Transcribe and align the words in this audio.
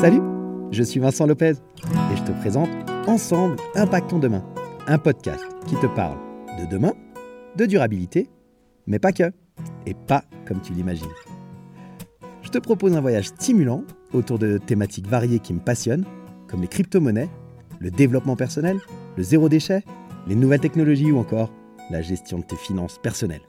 Salut, 0.00 0.22
je 0.70 0.82
suis 0.82 0.98
Vincent 0.98 1.26
Lopez 1.26 1.56
et 2.10 2.16
je 2.16 2.22
te 2.22 2.32
présente 2.40 2.70
Ensemble 3.06 3.56
Impactons 3.74 4.18
Demain, 4.18 4.42
un 4.86 4.96
podcast 4.96 5.44
qui 5.66 5.74
te 5.74 5.84
parle 5.88 6.16
de 6.58 6.64
demain, 6.64 6.94
de 7.56 7.66
durabilité, 7.66 8.30
mais 8.86 8.98
pas 8.98 9.12
que, 9.12 9.30
et 9.84 9.92
pas 9.92 10.24
comme 10.46 10.62
tu 10.62 10.72
l'imagines. 10.72 11.04
Je 12.40 12.48
te 12.48 12.56
propose 12.56 12.96
un 12.96 13.02
voyage 13.02 13.26
stimulant 13.26 13.84
autour 14.14 14.38
de 14.38 14.56
thématiques 14.56 15.06
variées 15.06 15.38
qui 15.38 15.52
me 15.52 15.60
passionnent, 15.60 16.06
comme 16.48 16.62
les 16.62 16.68
crypto-monnaies, 16.68 17.28
le 17.78 17.90
développement 17.90 18.36
personnel, 18.36 18.78
le 19.18 19.22
zéro 19.22 19.50
déchet, 19.50 19.84
les 20.26 20.34
nouvelles 20.34 20.60
technologies 20.60 21.12
ou 21.12 21.18
encore 21.18 21.52
la 21.90 22.00
gestion 22.00 22.38
de 22.38 22.44
tes 22.44 22.56
finances 22.56 22.98
personnelles. 23.02 23.44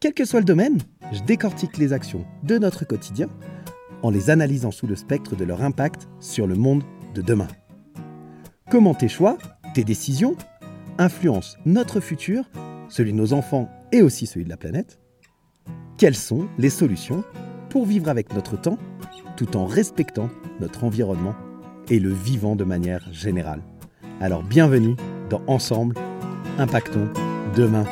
Quel 0.00 0.14
que 0.14 0.24
soit 0.24 0.40
le 0.40 0.46
domaine, 0.46 0.78
je 1.12 1.22
décortique 1.22 1.78
les 1.78 1.92
actions 1.92 2.24
de 2.42 2.58
notre 2.58 2.84
quotidien 2.84 3.28
en 4.02 4.10
les 4.10 4.30
analysant 4.30 4.70
sous 4.70 4.86
le 4.86 4.96
spectre 4.96 5.36
de 5.36 5.44
leur 5.44 5.62
impact 5.62 6.08
sur 6.20 6.46
le 6.46 6.54
monde 6.54 6.82
de 7.14 7.22
demain. 7.22 7.48
Comment 8.70 8.94
tes 8.94 9.08
choix, 9.08 9.38
tes 9.74 9.84
décisions, 9.84 10.36
influencent 10.98 11.56
notre 11.64 12.00
futur, 12.00 12.44
celui 12.88 13.12
de 13.12 13.16
nos 13.16 13.32
enfants 13.32 13.68
et 13.92 14.02
aussi 14.02 14.26
celui 14.26 14.44
de 14.44 14.50
la 14.50 14.56
planète? 14.56 14.98
Quelles 15.96 16.14
sont 16.14 16.48
les 16.58 16.70
solutions 16.70 17.24
pour 17.70 17.86
vivre 17.86 18.08
avec 18.08 18.32
notre 18.34 18.60
temps 18.60 18.78
tout 19.36 19.56
en 19.56 19.66
respectant 19.66 20.30
notre 20.60 20.84
environnement 20.84 21.34
et 21.88 21.98
le 21.98 22.12
vivant 22.12 22.56
de 22.56 22.64
manière 22.64 23.12
générale? 23.12 23.62
Alors 24.20 24.42
bienvenue 24.42 24.96
dans 25.30 25.42
Ensemble, 25.46 25.94
impactons 26.58 27.08
demain. 27.56 27.84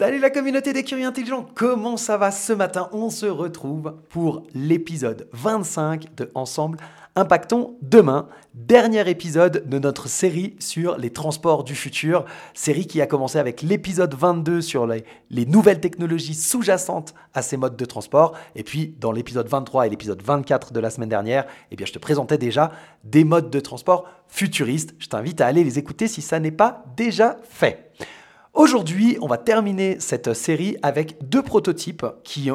Salut 0.00 0.18
la 0.18 0.30
communauté 0.30 0.72
des 0.72 0.82
curieux 0.82 1.06
intelligents, 1.06 1.46
comment 1.54 1.98
ça 1.98 2.16
va 2.16 2.30
ce 2.30 2.54
matin? 2.54 2.88
On 2.92 3.10
se 3.10 3.26
retrouve 3.26 3.96
pour 4.08 4.44
l'épisode 4.54 5.28
25 5.34 6.16
de 6.16 6.30
Ensemble 6.34 6.78
Impactons 7.16 7.76
demain, 7.82 8.26
dernier 8.54 9.10
épisode 9.10 9.68
de 9.68 9.78
notre 9.78 10.08
série 10.08 10.56
sur 10.58 10.96
les 10.96 11.10
transports 11.10 11.64
du 11.64 11.74
futur, 11.74 12.24
série 12.54 12.86
qui 12.86 13.02
a 13.02 13.06
commencé 13.06 13.38
avec 13.38 13.60
l'épisode 13.60 14.14
22 14.14 14.62
sur 14.62 14.86
les, 14.86 15.04
nouvelles 15.44 15.80
technologies 15.80 16.32
sous-jacentes 16.32 17.12
à 17.34 17.42
ces 17.42 17.58
modes 17.58 17.76
de 17.76 17.84
transport, 17.84 18.32
et 18.56 18.62
puis 18.62 18.94
dans 18.98 19.12
l'épisode 19.12 19.48
23 19.48 19.86
et 19.86 19.90
l'épisode 19.90 20.22
24 20.22 20.72
de 20.72 20.80
la 20.80 20.88
semaine 20.88 21.10
dernière, 21.10 21.44
eh 21.72 21.76
bien, 21.76 21.84
je 21.84 21.92
te 21.92 21.98
présentais 21.98 22.38
déjà 22.38 22.72
des 23.04 23.24
modes 23.24 23.50
de 23.50 23.60
transport 23.60 24.08
futuristes. 24.28 24.94
Je 24.98 25.08
t'invite 25.08 25.42
à 25.42 25.46
aller 25.46 25.62
les 25.62 25.78
écouter 25.78 26.08
si 26.08 26.22
ça 26.22 26.40
n'est 26.40 26.50
pas 26.52 26.84
déjà 26.96 27.36
fait. 27.42 27.92
Aujourd'hui, 28.52 29.16
on 29.20 29.28
va 29.28 29.38
terminer 29.38 30.00
cette 30.00 30.34
série 30.34 30.76
avec 30.82 31.28
deux 31.28 31.40
prototypes 31.40 32.04
qui, 32.24 32.50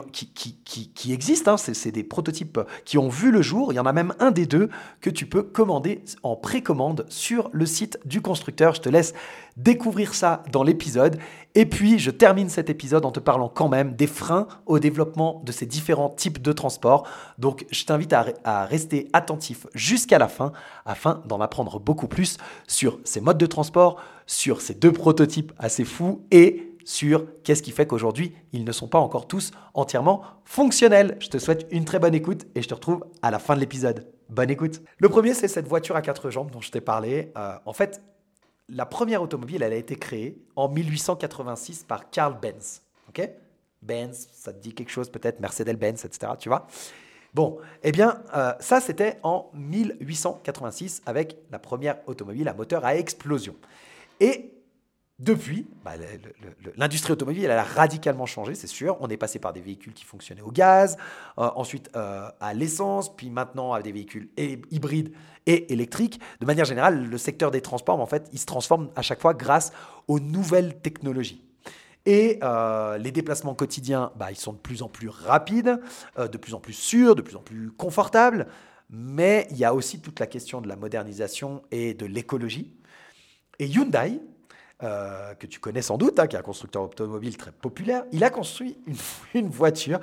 existent. 1.14 1.54
Hein. 1.54 1.58
C'est 1.58 1.92
des 1.92 2.04
prototypes 2.04 2.60
qui 2.84 2.98
ont 2.98 3.08
vu 3.08 3.32
le 3.32 3.42
jour. 3.42 3.72
Il 3.72 3.76
y 3.78 3.80
en 3.80 3.86
a 3.86 3.94
même 3.94 4.14
un 4.20 4.32
des 4.32 4.46
deux 4.46 4.70
que 5.00 5.10
tu 5.10 5.26
peux 5.26 5.42
commander 5.42 6.04
en 6.22 6.36
précommande 6.36 7.06
sur 7.08 7.50
le 7.54 7.66
site 7.66 7.98
du 8.04 8.22
constructeur. 8.22 8.76
Je 8.76 8.82
te 8.82 8.90
laisse 8.90 9.14
découvrir 9.58 10.14
ça 10.14 10.44
dans 10.52 10.64
l'épisode. 10.64 11.18
Et 11.54 11.66
puis, 11.66 11.98
je 12.00 12.12
termine 12.12 12.50
cet 12.50 12.70
épisode 12.70 13.06
en 13.06 13.12
te 13.12 13.20
parlant 13.20 13.48
quand 13.48 13.70
même 13.70 13.96
des 13.96 14.08
freins 14.08 14.48
au 14.66 14.80
développement 14.80 15.42
de 15.46 15.52
ces 15.52 15.66
différents 15.66 16.10
types 16.10 16.42
de 16.42 16.52
transports. 16.52 17.08
Donc, 17.38 17.66
je 17.72 17.86
t'invite 17.86 18.14
à, 18.14 18.66
rester 18.66 19.08
attentif 19.14 19.68
jusqu'à 19.74 20.20
la 20.20 20.28
fin 20.28 20.52
afin 20.86 21.22
d'en 21.26 21.40
apprendre 21.40 21.80
beaucoup 21.80 22.08
plus 22.08 22.38
sur 22.68 23.00
ces 23.06 23.22
modes 23.22 23.38
de 23.38 23.46
transport, 23.46 23.98
sur 24.26 24.62
ces 24.62 24.74
deux 24.74 24.92
prototypes 24.92 25.54
assez 25.58 25.86
fous 25.86 26.26
et 26.32 26.74
sur 26.84 27.26
qu'est-ce 27.44 27.64
qui 27.64 27.72
fait 27.72 27.88
qu'aujourd'hui, 27.88 28.34
ils 28.52 28.64
ne 28.64 28.72
sont 28.72 28.88
pas 28.88 29.00
encore 29.00 29.28
tous 29.28 29.52
entièrement 29.74 30.22
fonctionnels. 30.44 31.18
Je 31.20 31.30
te 31.30 31.38
souhaite 31.38 31.66
une 31.72 31.86
très 31.86 32.00
bonne 32.00 32.14
écoute 32.14 32.46
et 32.54 32.62
je 32.62 32.68
te 32.68 32.74
retrouve 32.74 33.06
à 33.22 33.32
la 33.32 33.40
fin 33.40 33.56
de 33.56 33.60
l'épisode. 33.60 34.06
Bonne 34.30 34.50
écoute. 34.50 34.82
Le 34.98 35.10
premier, 35.10 35.34
c'est 35.34 35.48
cette 35.48 35.68
voiture 35.68 35.96
à 35.96 36.02
quatre 36.02 36.30
jambes 36.30 36.52
dont 36.52 36.62
je 36.62 36.72
t'ai 36.72 36.82
parlé. 36.82 37.32
Euh, 37.38 37.56
en 37.66 37.74
fait, 37.74 38.02
la 38.70 38.86
première 38.86 39.22
automobile, 39.22 39.64
elle 39.64 39.74
a 39.74 39.78
été 39.78 39.96
créée 39.96 40.38
en 40.56 40.70
1886 40.70 41.84
par 41.84 42.10
Carl 42.10 42.40
Benz. 42.40 42.82
Ok? 43.10 43.30
Benz, 43.82 44.28
ça 44.34 44.52
te 44.52 44.60
dit 44.60 44.74
quelque 44.74 44.90
chose 44.90 45.10
peut-être, 45.10 45.40
Mercedes-Benz, 45.40 46.06
etc. 46.06 46.34
Tu 46.40 46.50
vois? 46.50 46.68
Bon, 47.34 47.58
eh 47.84 47.92
bien, 47.92 48.24
euh, 48.36 48.54
ça 48.60 48.80
c'était 48.80 49.20
en 49.22 49.52
1886 49.54 51.02
avec 51.06 51.38
la 51.52 51.60
première 51.60 51.98
automobile 52.08 52.48
à 52.48 52.54
moteur 52.54 52.86
à 52.86 52.96
explosion. 52.96 53.56
Et 54.20 54.55
depuis, 55.18 55.66
bah, 55.86 55.94
l'industrie 56.76 57.14
automobile 57.14 57.46
elle 57.46 57.52
a 57.52 57.64
radicalement 57.64 58.26
changé, 58.26 58.54
c'est 58.54 58.68
sûr. 58.68 58.98
On 59.00 59.08
est 59.08 59.16
passé 59.16 59.40
par 59.40 59.54
des 59.54 59.62
véhicules 59.62 59.94
qui 59.94 60.04
fonctionnaient 60.04 60.42
au 60.42 60.52
gaz, 60.52 60.98
euh, 61.38 61.50
ensuite 61.56 61.90
euh, 61.96 62.30
à 62.42 62.54
l'essence, 62.54 63.16
puis 63.16 63.30
maintenant 63.30 63.72
à 63.72 63.82
des 63.82 63.94
véhicules 63.94 64.28
hybrides 64.38 65.14
et 65.46 65.72
électriques. 65.72 66.20
De 66.42 66.46
manière 66.46 66.66
générale, 66.66 67.06
le 67.06 67.18
secteur 67.18 67.50
des 67.52 67.62
transports, 67.62 68.02
en 68.02 68.06
fait, 68.06 68.28
il 68.34 68.40
se 68.40 68.46
transforme 68.46 68.90
à 68.98 69.02
chaque 69.02 69.22
fois 69.22 69.34
grâce 69.34 69.72
aux 70.10 70.20
nouvelles 70.20 70.82
technologies. 70.82 71.42
Et 72.06 72.38
euh, 72.44 72.98
les 72.98 73.12
déplacements 73.12 73.56
quotidiens, 73.56 74.12
bah, 74.18 74.32
ils 74.32 74.38
sont 74.38 74.52
de 74.52 74.58
plus 74.58 74.82
en 74.82 74.90
plus 74.90 75.08
rapides, 75.08 75.80
de 76.18 76.38
plus 76.38 76.54
en 76.54 76.60
plus 76.60 76.74
sûrs, 76.74 77.16
de 77.16 77.22
plus 77.22 77.38
en 77.38 77.42
plus 77.42 77.72
confortables. 77.72 78.48
Mais 78.90 79.48
il 79.50 79.58
y 79.58 79.64
a 79.64 79.74
aussi 79.74 80.02
toute 80.02 80.20
la 80.20 80.28
question 80.28 80.60
de 80.60 80.68
la 80.68 80.76
modernisation 80.76 81.64
et 81.72 81.94
de 81.94 82.06
l'écologie. 82.06 82.76
Et 83.60 83.68
Hyundai, 83.68 84.20
euh, 84.84 85.34
que 85.36 85.48
tu 85.48 85.62
connais 85.62 85.82
sans 85.82 85.98
doute, 85.98 86.20
hein, 86.20 86.28
qui 86.28 86.36
est 86.36 86.40
un 86.40 86.42
constructeur 86.42 86.84
automobile 86.84 87.38
très 87.38 87.54
populaire, 87.54 88.04
il 88.12 88.26
a 88.26 88.30
construit 88.30 88.78
une, 89.34 89.48
voiture. 89.50 90.00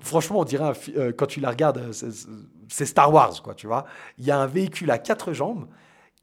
Franchement, 0.00 0.40
on 0.40 0.44
dirait, 0.44 0.70
euh, 0.96 1.12
quand 1.16 1.24
tu 1.24 1.40
la 1.40 1.48
regardes, 1.48 1.78
euh, 1.78 2.10
c'est 2.68 2.84
Star 2.84 3.12
Wars, 3.12 3.42
quoi, 3.42 3.54
tu 3.54 3.66
vois. 3.66 3.86
Il 4.18 4.26
y 4.26 4.30
a 4.30 4.38
un 4.38 4.46
véhicule 4.46 4.90
à 4.90 4.98
quatre 4.98 5.32
jambes 5.32 5.66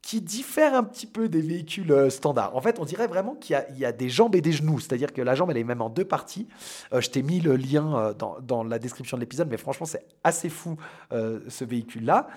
qui 0.02 0.20
diffère 0.20 0.74
un 0.74 0.84
petit 0.84 1.06
peu 1.06 1.28
des 1.28 1.40
véhicules 1.40 2.10
standards. 2.12 2.54
En 2.54 2.60
fait, 2.60 2.78
on 2.78 2.84
dirait 2.84 3.08
vraiment 3.08 3.34
qu'il 3.34 3.60
y, 3.76 3.84
a 3.84 3.92
des 3.92 4.08
jambes 4.08 4.36
et 4.36 4.40
des 4.40 4.52
genoux, 4.52 4.78
c'est-à-dire 4.78 5.12
que 5.12 5.20
la 5.20 5.34
jambe, 5.34 5.50
elle 5.50 5.58
est 5.58 5.64
même 5.64 5.82
en 5.82 5.90
deux 5.90 6.06
parties. 6.06 6.48
je 6.90 7.06
t'ai 7.10 7.22
mis 7.22 7.40
le 7.40 7.56
lien 7.56 8.14
dans, 8.16 8.38
dans, 8.40 8.64
la 8.64 8.78
description 8.78 9.18
de 9.18 9.20
l'épisode, 9.20 9.48
mais 9.50 9.58
franchement, 9.58 9.84
c'est 9.84 10.06
assez 10.24 10.48
fou, 10.48 10.78
ce 11.10 11.64
véhicule-là 11.64 12.28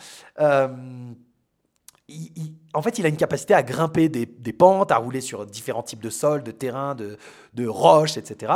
en 2.74 2.82
fait, 2.82 3.00
il 3.00 3.06
a 3.06 3.10
une 3.10 3.18
capacité 3.18 3.54
à 3.54 3.64
grimper 3.64 4.10
des, 4.10 4.54
pentes, 4.54 4.92
à 4.92 4.98
rouler 4.98 5.22
sur 5.22 5.46
différents 5.46 5.84
types 5.84 6.02
de 6.02 6.10
sols, 6.10 6.44
de 6.44 6.52
terrains, 6.52 6.96
de, 6.96 7.68
roches, 7.68 8.18
etc. 8.18 8.54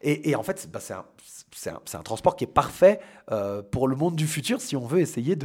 Et, 0.00 0.34
en 0.36 0.42
fait, 0.42 0.68
bah, 0.70 0.80
c'est 0.80 1.70
un, 1.70 2.02
transport 2.02 2.36
qui 2.36 2.44
est 2.44 2.48
parfait 2.48 3.00
euh, 3.32 3.62
pour 3.62 3.88
le 3.88 3.96
monde 3.96 4.14
du 4.14 4.26
futur 4.26 4.60
si 4.60 4.76
on 4.76 4.86
veut 4.86 5.00
essayer 5.00 5.36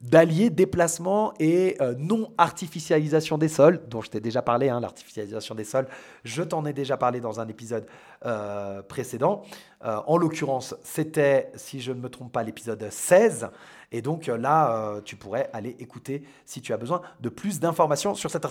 d'allier 0.00 0.50
déplacement 0.50 1.34
et 1.40 1.76
euh, 1.80 1.94
non-artificialisation 1.98 3.36
des 3.36 3.48
sols, 3.48 3.80
dont 3.88 4.00
je 4.00 4.10
t'ai 4.10 4.20
déjà 4.20 4.42
parlé, 4.42 4.68
hein, 4.68 4.80
l'artificialisation 4.80 5.54
des 5.54 5.64
sols, 5.64 5.88
je 6.24 6.42
t'en 6.42 6.64
ai 6.66 6.72
déjà 6.72 6.96
parlé 6.96 7.20
dans 7.20 7.40
un 7.40 7.48
épisode 7.48 7.86
euh, 8.24 8.82
précédent. 8.82 9.42
En 9.82 10.16
l'occurrence, 10.16 10.74
c'était, 10.82 11.50
si 11.54 11.80
je 11.80 11.92
ne 11.92 12.00
me 12.00 12.08
trompe 12.08 12.32
pas, 12.32 12.42
l'épisode 12.42 12.88
16. 12.90 13.50
Et 13.92 14.02
donc 14.02 14.28
euh, 14.28 14.36
là, 14.36 14.76
euh, 14.76 15.00
tu 15.00 15.16
pourrais 15.16 15.48
aller 15.52 15.76
écouter 15.78 16.22
si 16.44 16.60
tu 16.60 16.72
as 16.72 16.76
besoin 16.76 17.02
de 17.20 17.28
plus 17.28 17.60
d'informations 17.60 18.14
sur 18.14 18.30
cette 18.30 18.44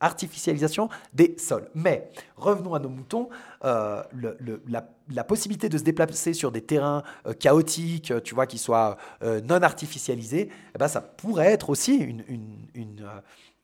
artificialisation 0.00 0.88
des 1.12 1.36
sols. 1.38 1.68
Mais 1.74 2.10
revenons 2.36 2.74
à 2.74 2.78
nos 2.78 2.88
moutons. 2.88 3.28
Euh, 3.64 4.02
la, 4.68 5.24
possibilité 5.24 5.68
de 5.68 5.78
se 5.78 5.82
déplacer 5.82 6.32
sur 6.32 6.52
des 6.52 6.62
terrains 6.62 7.02
chaotiques, 7.38 8.12
tu 8.24 8.34
vois, 8.34 8.46
qui 8.46 8.58
soient 8.58 8.96
non 9.22 9.62
artificialisés, 9.62 10.48
eh 10.74 10.78
ben, 10.78 10.88
ça 10.88 11.00
pourrait 11.00 11.52
être 11.52 11.70
aussi 11.70 11.96
une, 11.96 12.22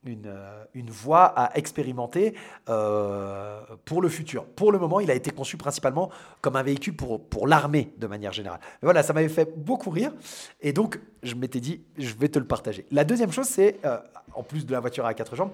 euh, 0.06 0.64
une 0.74 0.90
voie 0.90 1.24
à 1.24 1.58
expérimenter 1.58 2.34
euh, 2.68 3.60
pour 3.84 4.00
le 4.00 4.08
futur. 4.08 4.44
Pour 4.44 4.70
le 4.70 4.78
moment, 4.78 5.00
il 5.00 5.10
a 5.10 5.14
été 5.14 5.32
conçu 5.32 5.56
principalement 5.56 6.08
comme 6.40 6.54
un 6.54 6.62
véhicule 6.62 6.94
pour, 6.94 7.20
pour 7.20 7.48
l'armée 7.48 7.92
de 7.98 8.06
manière 8.06 8.32
générale. 8.32 8.60
Mais 8.80 8.86
voilà, 8.86 9.02
ça 9.02 9.12
m'avait 9.12 9.28
fait 9.28 9.52
beaucoup 9.56 9.90
rire. 9.90 10.12
Et 10.60 10.72
donc, 10.72 11.00
je 11.24 11.34
m'étais 11.34 11.58
dit, 11.58 11.82
je 11.98 12.14
vais 12.14 12.28
te 12.28 12.38
le 12.38 12.46
partager. 12.46 12.86
La 12.92 13.02
deuxième 13.02 13.32
chose, 13.32 13.48
c'est, 13.48 13.80
euh, 13.84 13.98
en 14.34 14.44
plus 14.44 14.64
de 14.64 14.72
la 14.72 14.78
voiture 14.78 15.04
à 15.04 15.14
quatre 15.14 15.34
jambes, 15.34 15.50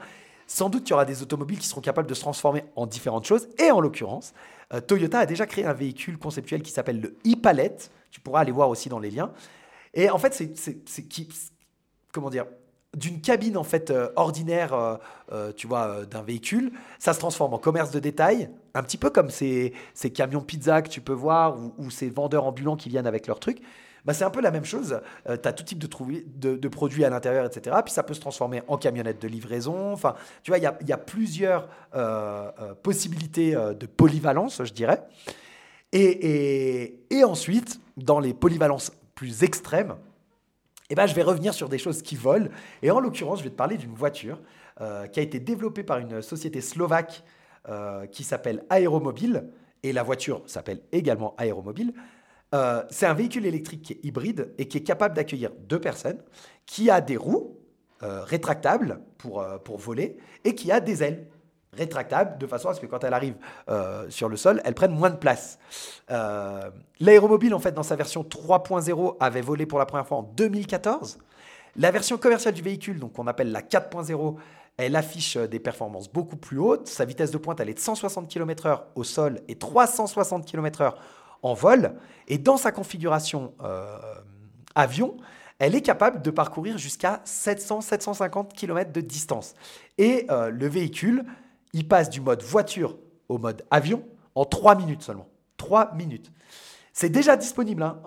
sans 0.47 0.69
doute 0.69 0.85
qu'il 0.85 0.91
y 0.91 0.95
aura 0.95 1.07
des 1.07 1.23
automobiles 1.23 1.59
qui 1.59 1.67
seront 1.67 1.81
capables 1.81 2.07
de 2.07 2.15
se 2.15 2.21
transformer 2.21 2.65
en 2.77 2.87
différentes 2.87 3.25
choses. 3.25 3.49
Et 3.59 3.71
en 3.71 3.81
l'occurrence, 3.81 4.35
Toyota 4.87 5.21
a 5.21 5.27
déjà 5.27 5.47
créé 5.47 5.65
un 5.65 5.73
véhicule 5.73 6.19
conceptuel 6.19 6.63
qui 6.63 6.71
s'appelle 6.71 7.01
le 7.01 7.17
e-Palette. 7.27 7.91
Tu 8.11 8.21
pourras 8.21 8.41
aller 8.41 8.53
voir 8.53 8.69
aussi 8.69 8.91
dans 8.91 8.99
les 8.99 9.11
liens. 9.11 9.33
Et 9.95 10.11
en 10.11 10.19
fait, 10.19 10.35
c'est 10.35 11.09
qui 11.09 11.29
comment 12.13 12.29
dire 12.29 12.45
d'une 12.95 13.21
cabine 13.21 13.57
en 13.57 13.65
fait 13.65 13.91
euh, 13.91 14.09
ordinaire, 14.17 14.75
euh, 14.75 14.97
euh, 15.33 15.53
tu 15.53 15.67
vois, 15.67 16.05
d'un 16.07 16.23
véhicule, 16.23 16.73
ça 16.99 17.13
se 17.13 17.19
transforme 17.19 17.55
en 17.55 17.59
commerce 17.59 17.91
de 17.91 17.99
détail, 17.99 18.51
un 18.75 18.83
petit 18.83 18.99
peu 18.99 19.11
comme 19.11 19.31
ces, 19.31 19.73
camions 20.15 20.41
pizza 20.41 20.83
que 20.83 20.89
tu 20.89 21.01
peux 21.01 21.13
voir 21.13 21.57
ou, 21.79 21.91
ces 21.91 22.11
vendeurs 22.11 22.45
ambulants 22.45 22.77
qui 22.77 22.89
viennent 22.89 23.07
avec 23.07 23.27
leurs 23.27 23.41
trucs. 23.41 23.61
Bah, 24.05 24.13
c'est 24.13 24.25
un 24.25 24.31
peu 24.31 24.43
la 24.43 24.51
même 24.51 24.67
chose. 24.67 25.01
Euh, 25.31 25.39
tu 25.43 25.49
as 25.49 25.53
tout 25.55 25.65
type 25.65 25.79
de, 25.79 26.69
produits 26.69 27.07
à 27.07 27.11
l'intérieur, 27.11 27.47
etc. 27.47 27.77
Puis 27.83 27.95
ça 27.95 28.03
peut 28.03 28.13
se 28.13 28.21
transformer 28.21 28.63
en 28.69 28.77
camionnette 28.77 29.21
de 29.23 29.29
livraison. 29.29 29.93
Enfin, 29.93 30.15
tu 30.43 30.51
vois, 30.51 30.59
il 30.59 30.63
y 30.63 30.93
a, 30.93 30.99
plusieurs 30.99 31.69
possibilités 32.83 33.55
de 33.55 33.87
polyvalence, 33.87 34.63
je 34.63 34.73
dirais. 34.75 35.03
Et, 35.93 37.23
ensuite, 37.25 37.81
dans 37.97 38.19
les 38.19 38.35
polyvalences 38.35 38.93
plus 39.15 39.45
extrêmes, 39.45 39.95
eh 40.95 40.97
ben, 40.97 41.07
je 41.07 41.15
vais 41.15 41.23
revenir 41.23 41.53
sur 41.53 41.69
des 41.69 41.79
choses 41.79 42.03
qui 42.03 42.15
volent. 42.15 42.49
Et 42.83 42.91
en 42.91 43.01
l'occurrence, 43.01 43.41
je 43.41 43.45
vais 43.45 43.51
te 43.51 43.57
parler 43.57 43.77
d'une 43.77 43.95
voiture 43.95 44.41
qui 45.13 45.21
a 45.21 45.23
été 45.23 45.39
développée 45.41 45.83
par 45.83 45.99
une 45.99 46.23
société 46.23 46.61
slovaque 46.61 47.25
qui 48.11 48.25
s'appelle 48.25 48.65
Aéromobile. 48.71 49.51
Et 49.83 49.93
la 49.93 50.03
voiture 50.03 50.43
s'appelle 50.47 50.81
également 50.93 51.35
Aéromobile. 51.37 51.93
Euh, 52.55 52.85
c'est 52.89 53.07
un 53.07 53.15
véhicule 53.15 53.47
électrique 53.47 53.83
qui 53.83 53.93
est 53.95 54.01
hybride 54.05 54.55
et 54.59 54.69
qui 54.69 54.79
est 54.79 54.83
capable 54.83 55.17
d'accueillir 55.17 55.51
deux 55.69 55.81
personnes, 55.81 56.23
qui 56.67 56.89
a 56.89 57.01
des 57.01 57.17
roues 57.17 57.59
euh, 58.03 58.23
rétractables 58.23 59.01
pour, 59.19 59.41
euh, 59.41 59.59
pour 59.59 59.79
voler 59.79 60.19
et 60.45 60.55
qui 60.55 60.71
a 60.71 60.81
des 60.81 61.03
ailes 61.03 61.27
rétractables 61.77 62.39
de 62.39 62.47
façon 62.47 62.69
à 62.69 62.75
ce 62.75 62.81
que 62.81 62.87
quand 62.87 63.05
elle 63.05 63.15
arrive 63.15 63.35
sur 64.09 64.29
le 64.29 64.37
sol, 64.37 64.61
elle 64.65 64.75
prenne 64.75 64.93
moins 64.93 65.11
de 65.11 65.17
place. 65.17 65.59
L'aéromobile, 67.01 67.55
en 67.55 67.59
fait, 67.59 67.73
dans 67.73 67.83
sa 67.83 67.97
version 67.97 68.23
3.0, 68.23 69.17
avait 69.21 69.41
volé 69.41 69.67
pour 69.67 69.79
la 69.79 69.87
première 69.87 70.07
fois 70.07 70.19
en 70.19 70.23
2014. 70.23 71.19
La 71.77 71.91
version 71.91 72.19
commerciale 72.19 72.55
du 72.55 72.63
véhicule, 72.63 73.01
donc 73.01 73.15
qu'on 73.15 73.27
appelle 73.27 73.51
la 73.51 73.61
4.0, 73.61 74.37
elle 74.77 74.97
affiche 74.97 75.37
des 75.37 75.59
performances 75.59 76.11
beaucoup 76.11 76.37
plus 76.37 76.59
hautes. 76.59 76.89
Sa 76.89 77.05
vitesse 77.05 77.31
de 77.31 77.39
pointe, 77.39 77.61
elle 77.61 77.69
est 77.69 77.75
de 77.75 77.81
160 77.81 78.29
km/h 78.29 78.83
au 78.95 79.05
sol 79.05 79.41
et 79.49 79.57
360 79.57 80.47
km/h 80.47 80.95
en 81.43 81.55
vol. 81.55 81.95
Et 82.29 82.39
dans 82.39 82.57
sa 82.57 82.73
configuration 82.73 83.55
euh, 83.63 83.97
avion, 84.75 85.17
elle 85.59 85.75
est 85.75 85.83
capable 85.83 86.23
de 86.23 86.31
parcourir 86.31 86.79
jusqu'à 86.79 87.23
700-750 87.25 88.53
km 88.53 88.93
de 88.93 89.01
distance. 89.01 89.55
Et 89.99 90.27
euh, 90.31 90.51
le 90.51 90.67
véhicule, 90.67 91.25
il 91.75 91.87
passe 91.87 92.09
du 92.09 92.23
mode 92.23 92.43
voiture 92.43 92.97
au 93.29 93.37
mode 93.37 93.67
avion 93.71 94.03
en 94.35 94.47
3 94.47 94.77
minutes 94.77 95.03
seulement. 95.03 95.29
3 95.59 95.95
minutes. 95.95 96.33
C'est 96.93 97.09
déjà 97.09 97.37
disponible. 97.37 97.83
Hein. 97.83 98.01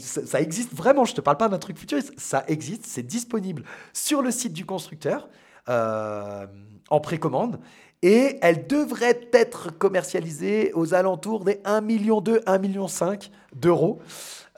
ça, 0.00 0.40
existe 0.40 0.74
vraiment. 0.74 1.04
Je 1.04 1.12
ne 1.12 1.16
te 1.16 1.20
parle 1.20 1.36
pas 1.36 1.48
d'un 1.48 1.58
truc 1.58 1.78
futuriste. 1.78 2.12
Ça 2.18 2.44
existe. 2.48 2.84
C'est 2.84 3.04
disponible 3.04 3.62
sur 3.92 4.22
le 4.22 4.32
site 4.32 4.52
du 4.52 4.66
constructeur 4.66 5.28
euh, 5.68 6.46
en 6.90 7.00
précommande 7.00 7.60
et 8.02 8.38
elle 8.42 8.66
devrait 8.66 9.20
être 9.32 9.76
commercialisée 9.76 10.72
aux 10.74 10.94
alentours 10.94 11.44
des 11.44 11.54
1,2 11.64 11.82
million, 11.82 12.20
1,5 12.20 12.58
million 12.60 12.86
d'euros. 13.54 13.98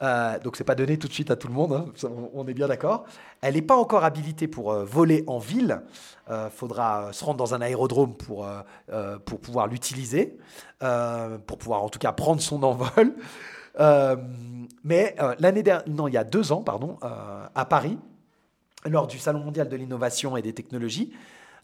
Euh, 0.01 0.39
donc 0.39 0.55
c'est 0.55 0.63
pas 0.63 0.73
donné 0.73 0.97
tout 0.97 1.07
de 1.07 1.13
suite 1.13 1.29
à 1.29 1.35
tout 1.35 1.47
le 1.47 1.53
monde, 1.53 1.73
hein, 1.73 1.85
on 2.33 2.47
est 2.47 2.53
bien 2.53 2.67
d'accord. 2.67 3.05
Elle 3.41 3.53
n'est 3.53 3.61
pas 3.61 3.75
encore 3.75 4.03
habilitée 4.03 4.47
pour 4.47 4.71
euh, 4.71 4.83
voler 4.83 5.23
en 5.27 5.37
ville. 5.37 5.81
Il 6.27 6.33
euh, 6.33 6.49
faudra 6.49 7.13
se 7.13 7.23
rendre 7.23 7.37
dans 7.37 7.53
un 7.53 7.61
aérodrome 7.61 8.15
pour, 8.15 8.47
pour 9.25 9.39
pouvoir 9.39 9.67
l'utiliser, 9.67 10.37
pour 10.79 11.57
pouvoir 11.57 11.83
en 11.83 11.89
tout 11.89 11.99
cas 11.99 12.11
prendre 12.13 12.41
son 12.41 12.63
envol. 12.63 13.15
mais 14.83 15.15
l'année 15.39 15.63
dernière, 15.63 15.87
non, 15.87 16.07
il 16.07 16.13
y 16.13 16.17
a 16.17 16.23
deux 16.23 16.51
ans, 16.51 16.61
pardon, 16.61 16.97
à 17.01 17.65
Paris, 17.65 17.97
lors 18.85 19.07
du 19.07 19.19
Salon 19.19 19.39
mondial 19.39 19.69
de 19.69 19.75
l'innovation 19.75 20.37
et 20.37 20.41
des 20.41 20.53
technologies, 20.53 21.11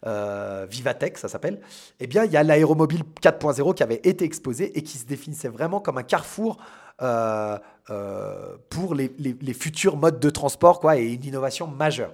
euh, 0.06 0.66
Vivatech, 0.70 1.18
ça 1.18 1.28
s'appelle, 1.28 1.60
eh 1.98 2.06
bien, 2.06 2.24
il 2.24 2.30
y 2.30 2.36
a 2.36 2.42
l'aéromobile 2.42 3.02
4.0 3.20 3.74
qui 3.74 3.82
avait 3.82 4.00
été 4.04 4.24
exposé 4.24 4.76
et 4.78 4.82
qui 4.82 4.98
se 4.98 5.06
définissait 5.06 5.48
vraiment 5.48 5.80
comme 5.80 5.98
un 5.98 6.02
carrefour 6.04 6.58
euh, 7.02 7.58
euh, 7.90 8.56
pour 8.70 8.94
les, 8.94 9.10
futurs 9.54 9.96
modes 9.96 10.20
de 10.20 10.30
transport 10.30 10.80
quoi, 10.80 10.98
et 10.98 11.14
une 11.14 11.24
innovation 11.24 11.66
majeure. 11.66 12.12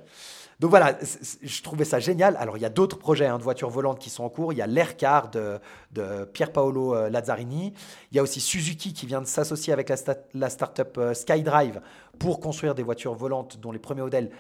Donc 0.61 0.71
voilà, 0.71 0.97
je 1.43 1.63
trouvais 1.63 1.85
ça 1.85 1.99
génial. 1.99 2.37
Alors 2.39 2.57
il 2.57 2.61
y 2.61 2.65
a 2.65 2.71
d'autres 2.71 2.97
projets 2.97 3.27
hein, 3.27 3.39
de 3.39 3.43
voitures 3.43 3.71
volantes 3.71 3.99
qui 3.99 4.09
sont 4.09 4.23
en 4.23 4.29
cours. 4.29 4.53
Il 4.53 4.57
y 4.57 4.63
a 4.63 4.69
l'Aircar 4.69 5.29
de, 5.31 5.59
de 5.91 6.25
Paolo 6.47 7.09
Lazzarini. 7.09 7.75
Il 8.13 8.17
y 8.17 8.21
a 8.21 8.23
aussi 8.23 8.41
Suzuki 8.41 8.93
qui 8.93 9.05
vient 9.05 9.21
de 9.21 9.27
s'associer 9.27 9.73
avec 9.73 9.89
la, 9.89 9.97
la 10.33 10.49
start-up 10.49 10.99
SkyDrive 11.13 11.81
pour 12.21 12.39
construire 12.39 12.77
des 12.77 12.85
voitures 12.85 13.15
volantes 13.15 13.59
dont 13.61 13.73
les 13.73 13.81
premiers 13.81 14.03
modèles 14.03 14.31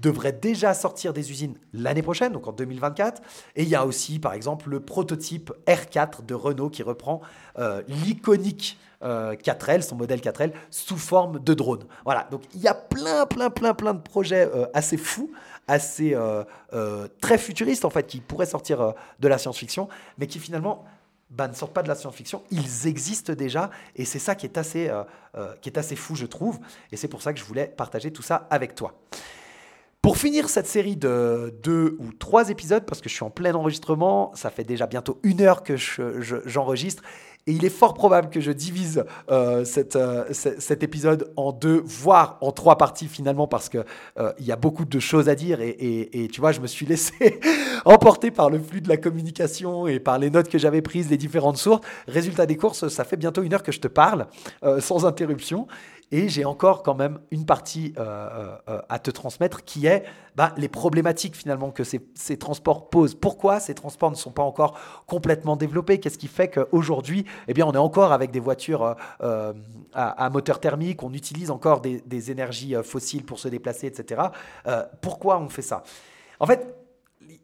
devrait 0.00 0.32
déjà 0.32 0.74
sortir 0.74 1.12
des 1.12 1.30
usines 1.30 1.54
l'année 1.72 2.02
prochaine, 2.02 2.32
donc 2.32 2.46
en 2.46 2.52
2024. 2.52 3.22
Et 3.56 3.62
il 3.62 3.68
y 3.68 3.74
a 3.74 3.86
aussi, 3.86 4.18
par 4.18 4.34
exemple, 4.34 4.68
le 4.68 4.80
prototype 4.80 5.52
R4 5.66 6.24
de 6.26 6.34
Renault 6.34 6.70
qui 6.70 6.82
reprend 6.82 7.20
euh, 7.58 7.82
l'iconique 7.88 8.78
4L, 9.02 9.78
euh, 9.78 9.80
son 9.80 9.96
modèle 9.96 10.20
4L, 10.20 10.52
sous 10.70 10.96
forme 10.96 11.40
de 11.40 11.54
drone. 11.54 11.84
Voilà, 12.04 12.28
donc 12.30 12.42
il 12.54 12.60
y 12.60 12.68
a 12.68 12.74
plein, 12.74 13.26
plein, 13.26 13.50
plein, 13.50 13.74
plein 13.74 13.94
de 13.94 14.00
projets 14.00 14.48
euh, 14.54 14.66
assez 14.74 14.96
fous, 14.96 15.30
assez 15.68 16.16
très 17.20 17.38
futuristes 17.38 17.84
en 17.84 17.90
fait, 17.90 18.06
qui 18.06 18.20
pourraient 18.20 18.46
sortir 18.46 18.94
de 19.20 19.28
la 19.28 19.38
science-fiction, 19.38 19.88
mais 20.18 20.26
qui 20.26 20.40
finalement 20.40 20.84
bah, 21.30 21.46
ne 21.46 21.54
sortent 21.54 21.72
pas 21.72 21.84
de 21.84 21.88
la 21.88 21.94
science-fiction, 21.94 22.42
ils 22.50 22.88
existent 22.88 23.32
déjà, 23.32 23.70
et 23.94 24.04
c'est 24.04 24.18
ça 24.18 24.34
qui 24.34 24.44
est, 24.44 24.58
assez, 24.58 24.90
qui 25.60 25.68
est 25.68 25.78
assez 25.78 25.94
fou, 25.94 26.16
je 26.16 26.26
trouve, 26.26 26.58
et 26.90 26.96
c'est 26.96 27.06
pour 27.06 27.22
ça 27.22 27.32
que 27.32 27.38
je 27.38 27.44
voulais 27.44 27.66
partager 27.68 28.10
tout 28.10 28.22
ça 28.22 28.48
avec 28.50 28.74
toi. 28.74 28.98
Pour 30.02 30.16
finir 30.16 30.48
cette 30.48 30.66
série 30.66 30.96
de 30.96 31.54
deux 31.62 31.96
ou 32.00 32.12
trois 32.12 32.50
épisodes, 32.50 32.84
parce 32.84 33.00
que 33.00 33.08
je 33.08 33.14
suis 33.14 33.22
en 33.22 33.30
plein 33.30 33.54
enregistrement, 33.54 34.32
ça 34.34 34.50
fait 34.50 34.64
déjà 34.64 34.88
bientôt 34.88 35.20
une 35.22 35.40
heure 35.40 35.62
que 35.62 35.76
j'enregistre. 35.76 37.04
et 37.46 37.52
il 37.52 37.64
est 37.64 37.70
fort 37.70 37.94
probable 37.94 38.28
que 38.28 38.40
je 38.40 38.50
divise 38.50 39.04
euh, 39.30 39.64
euh, 39.94 40.24
cet 40.32 40.82
épisode 40.82 41.32
en 41.36 41.52
deux, 41.52 41.80
voire 41.84 42.36
en 42.40 42.50
trois 42.50 42.78
parties 42.78 43.06
finalement, 43.06 43.46
parce 43.46 43.68
qu'il 43.68 43.84
euh, 44.18 44.32
y 44.40 44.50
a 44.50 44.56
beaucoup 44.56 44.84
de 44.84 44.98
choses 44.98 45.28
à 45.28 45.36
dire. 45.36 45.60
Et, 45.60 46.28
tu 46.32 46.40
vois, 46.40 46.50
je 46.50 46.60
me 46.60 46.66
suis 46.66 46.84
laissé 46.84 47.38
emporter 47.84 48.32
par 48.32 48.50
le 48.50 48.58
flux 48.58 48.80
de 48.80 48.88
la 48.88 48.96
communication 48.96 49.86
et 49.86 50.00
par 50.00 50.18
les 50.18 50.30
notes 50.30 50.48
que 50.48 50.58
j'avais 50.58 50.82
prises, 50.82 51.10
les 51.10 51.16
différentes 51.16 51.58
sources. 51.58 51.86
Résultat 52.08 52.46
des 52.46 52.56
courses, 52.56 52.88
ça 52.88 53.04
fait 53.04 53.16
bientôt 53.16 53.44
une 53.44 53.54
heure 53.54 53.62
que 53.62 53.70
je 53.70 53.78
te 53.78 53.88
parle, 53.88 54.26
sans 54.80 55.06
interruption. 55.06 55.68
Et 56.14 56.28
j'ai 56.28 56.44
encore 56.44 56.82
quand 56.82 56.94
même 56.94 57.20
une 57.30 57.46
partie 57.46 57.94
euh, 57.96 58.02
euh, 58.02 58.56
euh, 58.68 58.80
à 58.90 58.98
te 58.98 59.10
transmettre 59.10 59.64
qui 59.64 59.86
est 59.86 60.04
bah, 60.36 60.52
les 60.58 60.68
problématiques 60.68 61.34
finalement 61.34 61.70
que 61.70 61.84
ces, 61.84 62.36
transports 62.36 62.90
posent. 62.90 63.14
Pourquoi 63.14 63.60
ces 63.60 63.74
transports 63.74 64.10
ne 64.10 64.16
sont 64.16 64.30
pas 64.30 64.42
encore 64.42 64.78
complètement 65.06 65.56
développés? 65.56 66.00
Qu'est-ce 66.00 66.18
qui 66.18 66.28
fait 66.28 66.48
qu'aujourd'hui, 66.48 67.24
eh 67.48 67.54
bien, 67.54 67.66
on 67.66 67.72
est 67.72 67.78
encore 67.78 68.12
avec 68.12 68.30
des 68.30 68.40
voitures 68.40 68.94
à, 69.94 70.30
moteur 70.30 70.60
thermique, 70.60 71.02
on 71.02 71.14
utilise 71.14 71.50
encore 71.50 71.80
des, 71.80 72.30
énergies 72.30 72.74
fossiles 72.82 73.24
pour 73.24 73.38
se 73.38 73.48
déplacer, 73.48 73.86
etc. 73.86 74.20
pourquoi 75.00 75.38
on 75.38 75.48
fait 75.48 75.62
ça? 75.62 75.82
En 76.40 76.46
fait, 76.46 76.74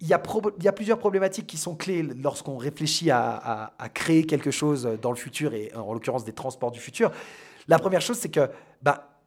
il 0.00 0.06
y, 0.06 0.12
a 0.12 0.72
plusieurs 0.72 0.98
problématiques 0.98 1.46
qui 1.46 1.56
sont 1.56 1.74
clés 1.74 2.02
lorsqu'on 2.02 2.56
réfléchit 2.56 3.10
à, 3.10 3.72
créer 3.94 4.24
quelque 4.24 4.50
chose 4.50 4.88
dans 5.00 5.10
le 5.10 5.16
futur, 5.16 5.54
et 5.54 5.72
en 5.74 5.92
l'occurrence 5.92 6.24
des 6.24 6.32
transports 6.32 6.70
du 6.70 6.80
futur. 6.80 7.10
La 7.68 7.78
première 7.78 8.00
chose, 8.00 8.18
c'est 8.18 8.30
que 8.30 8.50
bah, 8.82 9.18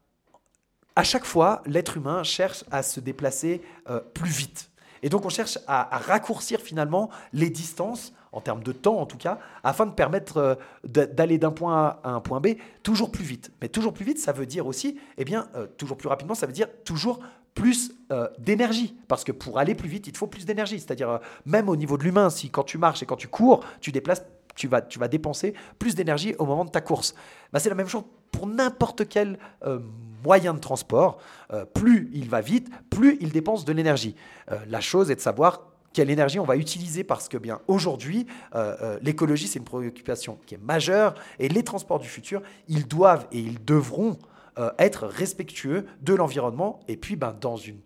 à 0.96 1.04
chaque 1.04 1.26
fois, 1.26 1.62
l'être 1.66 1.98
humain 1.98 2.24
cherche 2.24 2.66
à 2.72 2.84
se 2.84 3.00
déplacer 3.00 3.62
euh, 3.90 4.02
plus 4.14 4.30
vite. 4.30 4.70
Et 5.04 5.10
donc 5.10 5.26
on 5.26 5.30
cherche 5.30 5.58
à, 5.68 5.98
raccourcir 5.98 6.60
finalement 6.60 7.10
les 7.34 7.50
distances, 7.50 8.14
en 8.32 8.40
termes 8.40 8.64
de 8.64 8.72
temps 8.72 8.98
en 8.98 9.06
tout 9.06 9.18
cas, 9.18 9.40
afin 9.64 9.86
de 9.86 9.92
permettre 9.92 10.38
euh, 10.38 10.56
d'aller 10.84 11.38
d'un 11.38 11.52
point 11.52 11.76
A 11.76 12.00
à 12.04 12.10
un 12.12 12.20
point 12.20 12.40
B 12.40 12.50
toujours 12.84 13.12
plus 13.12 13.24
vite. 13.24 13.52
Mais 13.62 13.70
toujours 13.70 13.94
plus 13.94 14.06
vite, 14.06 14.20
ça 14.20 14.32
veut 14.32 14.46
dire 14.46 14.68
aussi, 14.68 15.00
eh 15.18 15.26
bien, 15.26 15.48
euh, 15.56 15.68
toujours 15.78 15.98
plus 15.98 16.08
rapidement, 16.08 16.36
ça 16.36 16.46
veut 16.46 16.54
dire 16.54 16.68
toujours 16.84 17.20
plus 17.54 17.92
d'énergie. 18.40 18.98
Parce 19.10 19.26
que 19.26 19.34
pour 19.34 19.60
aller 19.60 19.76
plus 19.76 19.90
vite, 19.90 20.08
il 20.08 20.14
te 20.14 20.18
faut 20.18 20.28
plus 20.28 20.46
d'énergie. 20.46 20.80
C'est-à-dire, 20.80 21.20
même 21.46 21.68
au 21.68 21.76
niveau 21.76 21.98
de 21.98 22.04
l'humain, 22.04 22.30
si 22.30 22.50
quand 22.50 22.64
tu 22.64 22.78
marches 22.78 23.04
et 23.04 23.06
quand 23.06 23.18
tu 23.18 23.28
cours, 23.28 23.66
tu 23.82 23.92
déplaces 23.92 24.24
tu 24.56 24.68
vas, 24.68 24.82
tu 24.82 25.00
vas 25.00 25.08
dépenser 25.08 25.54
plus 25.80 25.96
d'énergie 25.96 26.36
au 26.38 26.46
moment 26.46 26.66
de 26.66 26.70
ta 26.70 26.82
course. 26.82 27.16
Bah, 27.52 27.60
c'est 27.60 27.70
la 27.70 27.76
même 27.76 27.88
chose 27.88 28.04
pour 28.32 28.48
n'importe 28.48 29.08
quel 29.08 29.38
euh, 29.66 29.80
moyen 30.24 30.54
de 30.54 30.60
transport. 30.60 31.20
Euh, 31.52 31.66
plus 31.66 32.10
il 32.14 32.30
va 32.30 32.42
vite, 32.42 32.70
plus 32.90 33.18
il 33.22 33.32
dépense 33.32 33.66
de 33.66 33.74
l'énergie. 33.74 34.16
Euh, 34.52 34.58
la 34.68 34.82
chose 34.82 35.12
est 35.12 35.16
de 35.16 35.22
savoir 35.22 35.68
quelle 35.94 36.10
énergie 36.10 36.40
on 36.40 36.46
va 36.46 36.56
utiliser 36.56 37.04
parce 37.04 37.28
que 37.28 37.38
bien 37.38 37.60
aujourd'hui, 37.68 38.26
l'écologie, 39.02 39.50
c'est 39.50 39.60
une 39.60 39.66
préoccupation 39.66 40.40
qui 40.46 40.56
est 40.56 40.58
majeure 40.58 41.16
et 41.38 41.50
les 41.50 41.64
transports 41.64 42.00
du 42.00 42.08
futur, 42.08 42.42
ils 42.70 42.88
doivent 42.88 43.28
et 43.34 43.40
ils 43.40 43.62
devront 43.66 44.18
être 44.80 45.06
respectueux 45.06 45.86
de 46.02 46.14
l'environnement 46.14 46.80
et 46.88 46.96
puis 46.96 47.18
ben, 47.18 47.36
dans 47.42 47.58
une 47.58 47.82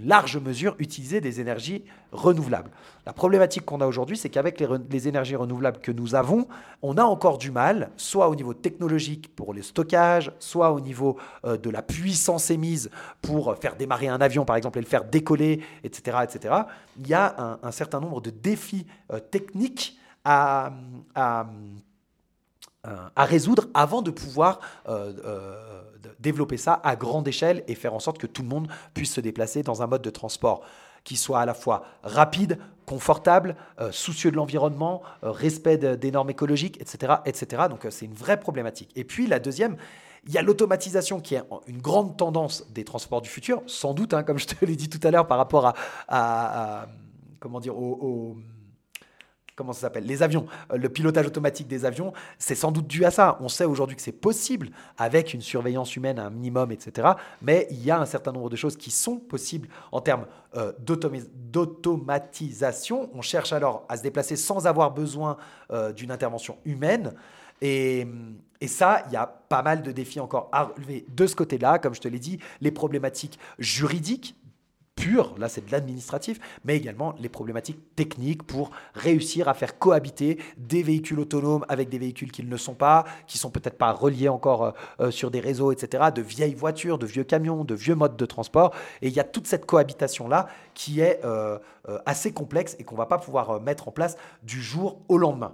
large 0.00 0.38
mesure 0.38 0.74
utiliser 0.78 1.20
des 1.20 1.40
énergies 1.40 1.84
renouvelables. 2.12 2.70
La 3.04 3.12
problématique 3.12 3.64
qu'on 3.64 3.80
a 3.80 3.86
aujourd'hui, 3.86 4.16
c'est 4.16 4.28
qu'avec 4.28 4.60
les, 4.60 5.08
énergies 5.08 5.36
renouvelables 5.36 5.80
que 5.80 5.92
nous 5.92 6.14
avons, 6.14 6.46
on 6.82 6.96
a 6.96 7.04
encore 7.04 7.38
du 7.38 7.50
mal, 7.50 7.90
soit 7.96 8.28
au 8.28 8.34
niveau 8.34 8.54
technologique 8.54 9.34
pour 9.34 9.54
le 9.54 9.62
stockage, 9.62 10.32
soit 10.38 10.72
au 10.72 10.80
niveau 10.80 11.18
euh, 11.44 11.56
de 11.56 11.70
la 11.70 11.82
puissance 11.82 12.50
émise 12.50 12.90
pour 13.22 13.56
faire 13.56 13.76
démarrer 13.76 14.08
un 14.08 14.20
avion, 14.20 14.44
par 14.44 14.56
exemple, 14.56 14.78
et 14.78 14.82
le 14.82 14.86
faire 14.86 15.04
décoller, 15.04 15.60
etc. 15.84 16.18
etc. 16.22 16.54
Il 16.98 17.06
y 17.06 17.14
a 17.14 17.58
un, 17.62 17.72
certain 17.72 18.00
nombre 18.00 18.20
de 18.20 18.30
défis 18.30 18.86
euh, 19.12 19.20
techniques 19.20 19.98
à, 20.24 20.72
à 21.14 21.46
résoudre 23.16 23.66
avant 23.74 24.02
de 24.02 24.10
pouvoir 24.10 24.60
développer 26.20 26.56
ça 26.56 26.80
à 26.82 26.96
grande 26.96 27.26
échelle 27.28 27.64
et 27.68 27.74
faire 27.74 27.94
en 27.94 28.00
sorte 28.00 28.18
que 28.18 28.26
tout 28.26 28.42
le 28.42 28.48
monde 28.48 28.68
puisse 28.94 29.12
se 29.12 29.20
déplacer 29.20 29.62
dans 29.62 29.82
un 29.82 29.86
mode 29.86 30.02
de 30.02 30.10
transport 30.10 30.62
qui 31.04 31.16
soit 31.16 31.40
à 31.40 31.46
la 31.46 31.54
fois 31.54 31.84
rapide, 32.02 32.58
confortable, 32.84 33.56
soucieux 33.92 34.30
de 34.30 34.36
l'environnement, 34.36 35.02
respect 35.22 35.78
des 35.78 36.10
normes 36.10 36.30
écologiques, 36.30 36.80
etc. 36.80 37.14
etc. 37.24 37.64
Donc 37.70 37.86
c'est 37.90 38.06
une 38.06 38.14
vraie 38.14 38.40
problématique. 38.40 38.90
Et 38.96 39.04
puis 39.04 39.26
la 39.26 39.38
deuxième, 39.38 39.76
il 40.26 40.32
y 40.32 40.38
a 40.38 40.42
l'automatisation 40.42 41.20
qui 41.20 41.36
est 41.36 41.42
une 41.68 41.80
grande 41.80 42.16
tendance 42.16 42.66
des 42.72 42.84
transports 42.84 43.22
du 43.22 43.28
futur, 43.28 43.62
sans 43.66 43.94
doute, 43.94 44.12
hein, 44.12 44.24
comme 44.24 44.38
je 44.38 44.46
te 44.46 44.64
l'ai 44.64 44.74
dit 44.74 44.88
tout 44.88 45.00
à 45.06 45.10
l'heure, 45.10 45.26
par 45.26 45.38
rapport 45.38 45.72
à, 46.08 46.86
comment 47.38 47.60
dire, 47.60 47.78
au, 47.78 48.36
comment 49.56 49.72
ça 49.72 49.80
s'appelle? 49.80 50.06
Les 50.06 50.22
avions, 50.22 50.46
euh, 50.70 50.76
le 50.76 50.88
pilotage 50.88 51.26
automatique 51.26 51.66
des 51.66 51.84
avions, 51.84 52.12
c'est 52.38 52.54
sans 52.54 52.70
doute 52.70 52.86
dû 52.86 53.04
à 53.04 53.10
ça. 53.10 53.36
On 53.40 53.48
sait 53.48 53.64
aujourd'hui 53.64 53.96
que 53.96 54.02
c'est 54.02 54.12
possible 54.12 54.68
avec 54.98 55.34
une 55.34 55.40
surveillance 55.40 55.96
humaine 55.96 56.20
à 56.20 56.26
un 56.26 56.30
minimum, 56.30 56.70
etc. 56.70 57.08
Mais 57.42 57.66
il 57.70 57.84
y 57.84 57.90
a 57.90 57.98
un 57.98 58.06
certain 58.06 58.30
nombre 58.32 58.50
de 58.50 58.56
choses 58.56 58.76
qui 58.76 58.92
sont 58.92 59.16
possibles 59.16 59.66
en 59.90 60.00
termes 60.00 60.26
euh, 60.56 60.70
d'automatisation. 60.78 63.10
On 63.14 63.22
cherche 63.22 63.52
alors 63.52 63.84
à 63.88 63.96
se 63.96 64.02
déplacer 64.02 64.36
sans 64.36 64.66
avoir 64.66 64.92
besoin 64.92 65.38
euh, 65.72 65.92
d'une 65.92 66.12
intervention 66.12 66.58
humaine. 66.64 67.14
Et, 67.62 68.06
et 68.60 68.68
ça, 68.68 69.02
il 69.06 69.14
y 69.14 69.16
a 69.16 69.26
pas 69.26 69.62
mal 69.62 69.82
de 69.82 69.90
défis 69.90 70.20
encore 70.20 70.50
à 70.52 70.64
relever 70.64 71.06
de 71.08 71.26
ce 71.26 71.34
côté-là, 71.34 71.78
comme 71.78 71.94
je 71.94 72.02
te 72.02 72.08
l'ai 72.08 72.18
dit, 72.18 72.38
les 72.60 72.70
problématiques 72.70 73.38
juridiques 73.58 74.36
pures, 74.96 75.34
là 75.38 75.48
c'est 75.48 75.64
de 75.64 75.70
l'administratif, 75.70 76.40
mais 76.64 76.74
également 76.76 77.14
les 77.20 77.28
problématiques 77.28 77.94
techniques 77.94 78.42
pour 78.42 78.70
réussir 78.94 79.48
à 79.48 79.54
faire 79.54 79.78
cohabiter 79.78 80.38
des 80.56 80.82
véhicules 80.82 81.20
autonomes 81.20 81.64
avec 81.68 81.88
des 81.88 81.98
véhicules 81.98 82.32
qui 82.32 82.42
ne 82.42 82.56
sont 82.56 82.74
pas, 82.74 83.04
qui 83.26 83.38
sont 83.38 83.50
peut-être 83.50 83.76
pas 83.76 83.92
reliés 83.92 84.28
encore 84.28 84.64
euh, 84.64 84.70
euh, 85.00 85.10
sur 85.10 85.30
des 85.30 85.40
réseaux, 85.40 85.70
etc., 85.70 86.04
de 86.14 86.22
vieilles 86.22 86.54
voitures, 86.54 86.98
de 86.98 87.06
vieux 87.06 87.24
camions, 87.24 87.64
de 87.64 87.74
vieux 87.74 87.94
modes 87.94 88.16
de 88.16 88.26
transport. 88.26 88.74
Et 89.02 89.08
il 89.08 89.12
y 89.12 89.20
a 89.20 89.24
toute 89.24 89.46
cette 89.46 89.66
cohabitation-là 89.66 90.48
qui 90.74 91.00
est 91.00 91.20
euh, 91.24 91.58
assez 92.06 92.32
complexe 92.32 92.74
et 92.78 92.84
qu'on 92.84 92.96
va 92.96 93.06
pas 93.06 93.18
pouvoir 93.18 93.60
mettre 93.60 93.88
en 93.88 93.92
place 93.92 94.16
du 94.42 94.62
jour 94.62 94.98
au 95.08 95.18
lendemain. 95.18 95.52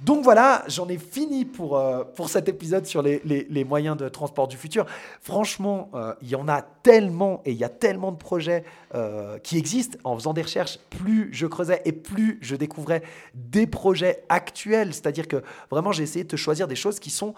Donc 0.00 0.24
voilà, 0.24 0.64
j'en 0.66 0.88
ai 0.88 0.98
fini 0.98 1.44
pour, 1.44 1.78
euh, 1.78 2.02
pour 2.02 2.28
cet 2.28 2.48
épisode 2.48 2.84
sur 2.84 3.00
les, 3.00 3.20
les, 3.24 3.64
moyens 3.64 3.96
de 3.96 4.08
transport 4.08 4.48
du 4.48 4.56
futur. 4.56 4.86
Franchement, 5.20 5.88
euh, 5.94 6.12
il 6.20 6.28
y 6.28 6.34
en 6.34 6.48
a 6.48 6.62
tellement 6.62 7.40
et 7.44 7.52
il 7.52 7.56
y 7.56 7.64
a 7.64 7.68
tellement 7.68 8.10
de 8.10 8.16
projets 8.16 8.64
euh, 8.94 9.38
qui 9.38 9.56
existent. 9.56 9.96
En 10.02 10.16
faisant 10.16 10.32
des 10.32 10.42
recherches, 10.42 10.78
plus 10.90 11.28
je 11.32 11.46
creusais 11.46 11.80
et 11.84 11.92
plus 11.92 12.38
je 12.42 12.56
découvrais 12.56 13.02
des 13.34 13.68
projets 13.68 14.24
actuels. 14.28 14.92
C'est-à-dire 14.92 15.28
que 15.28 15.42
vraiment, 15.70 15.92
j'ai 15.92 16.02
essayé 16.02 16.24
de 16.24 16.28
te 16.28 16.36
choisir 16.36 16.66
des 16.66 16.76
choses 16.76 16.98
qui 16.98 17.10
sont 17.10 17.34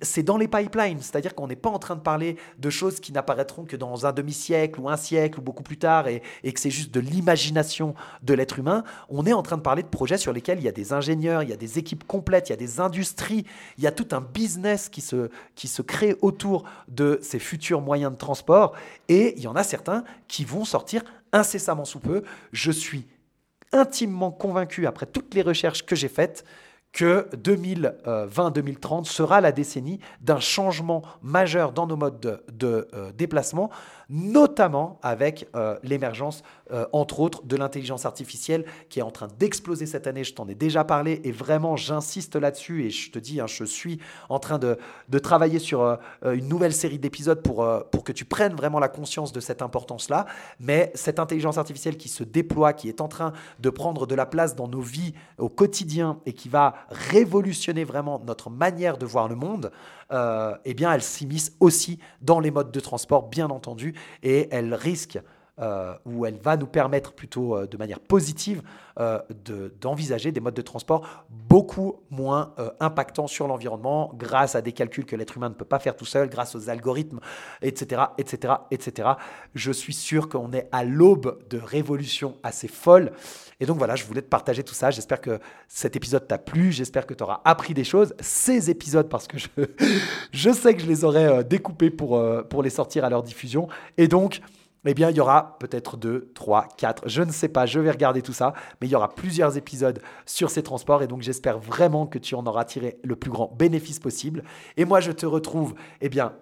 c'est 0.00 0.22
dans 0.22 0.36
les 0.36 0.48
pipelines, 0.48 1.00
c'est-à-dire 1.00 1.34
qu'on 1.34 1.46
n'est 1.46 1.56
pas 1.56 1.68
en 1.68 1.78
train 1.78 1.96
de 1.96 2.00
parler 2.00 2.36
de 2.58 2.70
choses 2.70 3.00
qui 3.00 3.12
n'apparaîtront 3.12 3.64
que 3.64 3.76
dans 3.76 4.06
un 4.06 4.12
demi-siècle 4.12 4.80
ou 4.80 4.88
un 4.88 4.96
siècle 4.96 5.40
ou 5.40 5.42
beaucoup 5.42 5.62
plus 5.62 5.76
tard 5.76 6.08
et, 6.08 6.22
que 6.42 6.60
c'est 6.60 6.70
juste 6.70 6.92
de 6.92 7.00
l'imagination 7.00 7.94
de 8.22 8.34
l'être 8.34 8.58
humain. 8.58 8.84
On 9.08 9.26
est 9.26 9.32
en 9.32 9.42
train 9.42 9.56
de 9.56 9.62
parler 9.62 9.82
de 9.82 9.88
projets 9.88 10.18
sur 10.18 10.32
lesquels 10.32 10.58
il 10.58 10.64
y 10.64 10.68
a 10.68 10.72
des 10.72 10.92
ingénieurs, 10.92 11.42
il 11.42 11.50
y 11.50 11.52
a 11.52 11.56
des 11.56 11.78
équipes 11.78 12.06
complètes, 12.06 12.48
il 12.48 12.52
y 12.52 12.54
a 12.54 12.58
des 12.58 12.80
industries, 12.80 13.44
il 13.76 13.84
y 13.84 13.86
a 13.86 13.92
tout 13.92 14.08
un 14.12 14.20
business 14.20 14.88
qui 14.88 15.00
se, 15.00 15.28
qui 15.54 15.68
se 15.68 15.82
crée 15.82 16.16
autour 16.22 16.64
de 16.88 17.18
ces 17.22 17.38
futurs 17.38 17.80
moyens 17.80 18.12
de 18.12 18.16
transport 18.16 18.74
et 19.08 19.34
il 19.36 19.42
y 19.42 19.46
en 19.46 19.56
a 19.56 19.64
certains 19.64 20.04
qui 20.28 20.44
vont 20.44 20.64
sortir 20.64 21.02
incessamment 21.32 21.84
sous 21.84 22.00
peu. 22.00 22.22
Je 22.52 22.70
intimement 23.74 24.30
convaincu, 24.30 24.86
après 24.86 25.06
toutes 25.06 25.34
les 25.34 25.42
recherches 25.42 25.84
que 25.84 25.96
j'ai 25.96 26.08
faites, 26.08 26.44
que 26.94 27.28
2020-2030 27.36 29.04
sera 29.04 29.40
la 29.40 29.50
décennie 29.50 29.98
d'un 30.20 30.38
changement 30.38 31.02
majeur 31.22 31.72
dans 31.72 31.88
nos 31.88 31.96
modes 31.96 32.40
de, 32.50 32.88
euh, 32.94 33.10
déplacement, 33.12 33.68
notamment 34.08 35.00
avec 35.02 35.48
euh, 35.56 35.76
l'émergence, 35.82 36.44
euh, 36.70 36.86
entre 36.92 37.18
autres, 37.18 37.44
de 37.44 37.56
l'intelligence 37.56 38.06
artificielle 38.06 38.64
qui 38.90 39.00
est 39.00 39.02
en 39.02 39.10
train 39.10 39.26
d'exploser 39.40 39.86
cette 39.86 40.06
année. 40.06 40.22
Je 40.22 40.34
t'en 40.34 40.46
ai 40.46 40.54
déjà 40.54 40.84
parlé 40.84 41.20
et 41.24 41.32
vraiment, 41.32 41.74
j'insiste 41.74 42.36
là-dessus 42.36 42.84
et 42.84 42.90
je 42.90 43.10
te 43.10 43.18
dis, 43.18 43.40
hein, 43.40 43.48
je 43.48 43.64
suis 43.64 43.98
en 44.28 44.38
train 44.38 44.60
de, 44.60 44.78
de 45.08 45.18
travailler 45.18 45.58
sur 45.58 45.98
une 46.22 46.46
nouvelle 46.46 46.72
série 46.72 47.00
d'épisodes 47.00 47.42
pour, 47.42 47.66
pour 47.90 48.04
que 48.04 48.12
tu 48.12 48.24
prennes 48.24 48.54
vraiment 48.54 48.78
la 48.78 48.88
conscience 48.88 49.32
de 49.32 49.40
cette 49.40 49.62
importance-là. 49.62 50.26
Mais 50.60 50.92
cette 50.94 51.18
intelligence 51.18 51.58
artificielle 51.58 51.96
qui 51.96 52.08
se 52.08 52.22
déploie, 52.22 52.72
qui 52.72 52.88
est 52.88 53.00
en 53.00 53.08
train 53.08 53.32
de 53.58 53.70
prendre 53.70 54.06
de 54.06 54.14
la 54.14 54.26
place 54.26 54.54
dans 54.54 54.68
nos 54.68 54.80
vies 54.80 55.14
au 55.38 55.48
quotidien 55.48 56.20
et 56.24 56.34
qui 56.34 56.48
va 56.48 56.83
révolutionner 56.90 57.84
vraiment 57.84 58.20
notre 58.26 58.50
manière 58.50 58.98
de 58.98 59.06
voir 59.06 59.28
le 59.28 59.34
monde, 59.34 59.70
euh, 60.12 60.56
eh 60.64 60.74
bien, 60.74 60.92
elle 60.92 61.02
s'immisce 61.02 61.52
aussi 61.60 61.98
dans 62.20 62.40
les 62.40 62.50
modes 62.50 62.72
de 62.72 62.80
transport, 62.80 63.28
bien 63.28 63.50
entendu, 63.50 63.94
et 64.22 64.48
elle 64.50 64.74
risque 64.74 65.18
euh, 65.60 65.94
où 66.04 66.26
elle 66.26 66.36
va 66.36 66.56
nous 66.56 66.66
permettre 66.66 67.12
plutôt 67.12 67.56
euh, 67.56 67.68
de 67.68 67.76
manière 67.76 68.00
positive 68.00 68.60
euh, 68.98 69.20
d'envisager 69.80 70.32
des 70.32 70.40
modes 70.40 70.54
de 70.54 70.62
transport 70.62 71.24
beaucoup 71.30 72.00
moins 72.10 72.54
impactants 72.80 73.28
sur 73.28 73.46
l'environnement 73.46 74.12
grâce 74.16 74.56
à 74.56 74.62
des 74.62 74.72
calculs 74.72 75.04
que 75.04 75.14
l'être 75.14 75.36
humain 75.36 75.50
ne 75.50 75.54
peut 75.54 75.64
pas 75.64 75.78
faire 75.78 75.94
tout 75.94 76.06
seul, 76.06 76.28
grâce 76.28 76.56
aux 76.56 76.70
algorithmes, 76.70 77.20
etc. 77.62 78.02
etc., 78.18 78.54
etc. 78.72 79.10
Je 79.54 79.70
suis 79.70 79.92
sûr 79.92 80.28
qu'on 80.28 80.52
est 80.52 80.68
à 80.72 80.82
l'aube 80.82 81.38
de 81.48 81.58
révolutions 81.58 82.36
assez 82.42 82.66
folles. 82.66 83.12
Et 83.60 83.66
donc 83.66 83.78
voilà, 83.78 83.94
je 83.94 84.04
voulais 84.06 84.22
te 84.22 84.28
partager 84.28 84.64
tout 84.64 84.74
ça. 84.74 84.90
J'espère 84.90 85.20
que 85.20 85.38
cet 85.68 85.94
épisode 85.94 86.26
t'a 86.26 86.38
plu. 86.38 86.72
J'espère 86.72 87.06
que 87.06 87.14
tu 87.14 87.22
auras 87.22 87.42
appris 87.44 87.74
des 87.74 87.84
choses. 87.84 88.12
Ces 88.18 88.70
épisodes, 88.70 89.08
parce 89.08 89.28
que 89.28 89.38
je, 89.38 90.50
sais 90.52 90.74
que 90.74 90.82
je 90.82 90.86
les 90.86 91.04
aurais 91.04 91.44
découpés 91.44 91.90
pour, 91.90 92.20
pour 92.48 92.62
les 92.62 92.70
sortir 92.70 93.04
à 93.04 93.10
leur 93.10 93.22
diffusion. 93.22 93.68
Et 93.96 94.08
donc, 94.08 94.40
eh 94.90 94.94
bien, 94.94 95.10
il 95.10 95.16
y 95.16 95.20
aura 95.20 95.56
peut-être 95.58 95.96
deux, 95.96 96.30
trois, 96.34 96.68
quatre, 96.76 97.08
je 97.08 97.22
ne 97.22 97.32
sais 97.32 97.48
pas, 97.48 97.66
je 97.66 97.80
vais 97.80 97.90
regarder 97.90 98.22
tout 98.22 98.32
ça, 98.32 98.52
mais 98.80 98.86
il 98.86 98.90
y 98.90 98.96
aura 98.96 99.14
plusieurs 99.14 99.56
épisodes 99.56 100.00
sur 100.26 100.50
ces 100.50 100.62
transports 100.62 101.02
et 101.02 101.06
donc 101.06 101.22
j'espère 101.22 101.58
vraiment 101.58 102.06
que 102.06 102.18
tu 102.18 102.34
en 102.34 102.46
auras 102.46 102.64
tiré 102.64 102.98
le 103.02 103.16
plus 103.16 103.30
grand 103.30 103.52
bénéfice 103.56 103.98
possible. 103.98 104.44
Et 104.76 104.84
moi, 104.84 105.00
je 105.00 105.12
te 105.12 105.26
retrouve, 105.26 105.74
eh 106.00 106.08
bien, 106.08 106.32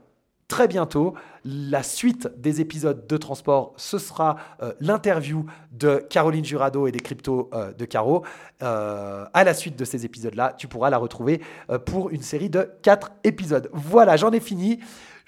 très 0.52 0.68
bientôt. 0.68 1.14
La 1.46 1.82
suite 1.82 2.28
des 2.36 2.60
épisodes 2.60 3.06
de 3.06 3.16
transport, 3.16 3.72
ce 3.78 3.96
sera 3.96 4.36
euh, 4.62 4.74
l'interview 4.80 5.46
de 5.72 6.04
Caroline 6.10 6.44
Jurado 6.44 6.86
et 6.86 6.92
des 6.92 7.00
cryptos 7.00 7.48
euh, 7.54 7.72
de 7.72 7.86
Caro. 7.86 8.22
Euh, 8.62 9.24
à 9.32 9.44
la 9.44 9.54
suite 9.54 9.78
de 9.78 9.86
ces 9.86 10.04
épisodes-là, 10.04 10.54
tu 10.58 10.68
pourras 10.68 10.90
la 10.90 10.98
retrouver 10.98 11.40
pour 11.86 12.10
une 12.10 12.20
série 12.20 12.50
de 12.50 12.70
quatre 12.82 13.12
épisodes. 13.24 13.70
Voilà, 13.72 14.16
j'en 14.16 14.30
ai 14.30 14.40
fini. 14.40 14.78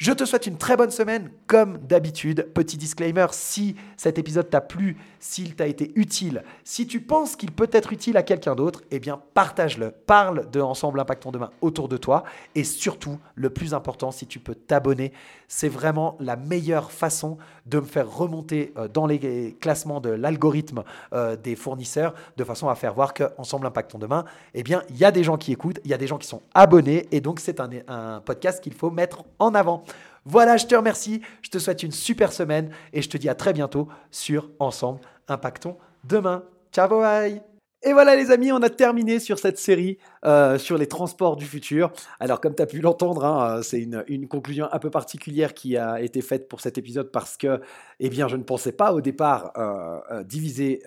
Je 0.04 0.12
te 0.12 0.26
souhaite 0.26 0.46
une 0.46 0.58
très 0.58 0.76
bonne 0.76 0.90
semaine, 0.90 1.30
comme 1.46 1.78
d'habitude. 1.78 2.50
Petit 2.52 2.76
disclaimer, 2.76 3.24
si 3.30 3.74
cet 3.96 4.18
épisode 4.18 4.50
t'a 4.50 4.60
plu, 4.60 4.98
s'il 5.18 5.56
t'a 5.56 5.66
été 5.66 5.92
utile, 5.94 6.44
si 6.62 6.86
tu 6.86 7.00
penses 7.00 7.36
qu'il 7.36 7.50
peut 7.50 7.70
être 7.72 7.90
utile 7.90 8.18
à 8.18 8.22
quelqu'un 8.22 8.54
d'autre, 8.54 8.82
eh 8.90 8.98
bien 9.00 9.22
partage-le. 9.32 9.92
Parle 9.92 10.50
de 10.50 10.60
Ensemble 10.60 11.00
Impactons 11.00 11.30
Demain 11.30 11.48
autour 11.62 11.88
de 11.88 11.96
toi. 11.96 12.24
Et 12.54 12.64
surtout, 12.64 13.18
le 13.34 13.48
plus 13.48 13.72
important, 13.72 14.10
si 14.10 14.26
tu 14.26 14.40
peux 14.40 14.54
t'abonner, 14.54 15.10
c'est 15.48 15.70
vraiment 15.70 16.18
la 16.20 16.36
meilleure 16.36 16.92
façon 16.92 17.38
de 17.64 17.80
me 17.80 17.86
faire 17.86 18.14
remonter 18.14 18.74
euh, 18.76 18.88
dans 18.88 19.06
les 19.06 19.56
classements 19.58 20.00
de 20.00 20.10
l'algorithme 20.10 20.84
euh, 21.14 21.34
des 21.34 21.56
fournisseurs, 21.56 22.12
de 22.36 22.44
façon 22.44 22.68
à 22.68 22.74
faire 22.74 22.92
voir 22.92 23.14
qu'Ensemble 23.14 23.66
Impactons 23.66 23.98
Demain, 23.98 24.26
eh 24.52 24.62
bien, 24.62 24.82
il 24.90 24.98
y 24.98 25.06
a 25.06 25.10
des 25.10 25.24
gens 25.24 25.38
qui 25.38 25.50
écoutent, 25.50 25.80
il 25.82 25.90
y 25.90 25.94
a 25.94 25.98
des 25.98 26.06
gens 26.06 26.18
qui 26.18 26.26
sont 26.26 26.42
abonnés, 26.52 27.08
et 27.10 27.22
donc 27.22 27.40
c'est 27.40 27.58
un, 27.58 27.70
un 27.88 28.20
podcast 28.20 28.62
qu'il 28.62 28.74
faut 28.74 28.90
mettre 28.90 29.24
en 29.38 29.54
avant. 29.54 29.82
Voilà, 30.26 30.56
je 30.56 30.66
te 30.66 30.74
remercie, 30.74 31.20
je 31.42 31.50
te 31.50 31.58
souhaite 31.58 31.82
une 31.82 31.92
super 31.92 32.32
semaine 32.32 32.70
et 32.92 33.02
je 33.02 33.10
te 33.10 33.18
dis 33.18 33.28
à 33.28 33.34
très 33.34 33.52
bientôt 33.52 33.88
sur 34.10 34.50
Ensemble 34.58 35.00
Impactons 35.28 35.76
demain. 36.04 36.44
Ciao, 36.72 36.88
bye 36.88 37.42
et 37.86 37.92
voilà 37.92 38.16
les 38.16 38.30
amis, 38.30 38.50
on 38.50 38.62
a 38.62 38.70
terminé 38.70 39.20
sur 39.20 39.38
cette 39.38 39.58
série 39.58 39.98
euh, 40.24 40.56
sur 40.56 40.78
les 40.78 40.86
transports 40.86 41.36
du 41.36 41.44
futur. 41.44 41.92
Alors 42.18 42.40
comme 42.40 42.54
tu 42.54 42.62
as 42.62 42.66
pu 42.66 42.80
l'entendre, 42.80 43.26
hein, 43.26 43.60
c'est 43.62 43.78
une, 43.78 44.26
conclusion 44.26 44.68
un 44.72 44.78
peu 44.78 44.88
particulière 44.88 45.52
qui 45.52 45.76
a 45.76 46.00
été 46.00 46.22
faite 46.22 46.48
pour 46.48 46.62
cet 46.62 46.78
épisode 46.78 47.10
parce 47.12 47.36
que 47.36 47.60
eh 48.00 48.08
bien, 48.08 48.26
je 48.26 48.38
ne 48.38 48.42
pensais 48.42 48.72
pas 48.72 48.94
au 48.94 49.02
départ 49.02 49.52
euh, 49.58 50.00
euh, 50.10 50.24
diviser 50.24 50.82